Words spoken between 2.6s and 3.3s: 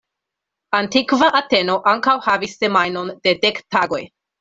semajnon